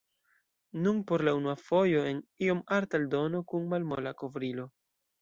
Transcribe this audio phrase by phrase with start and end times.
[0.85, 4.71] Nun por la unua fojo en iom arta eldono, kun malmola kovrilo.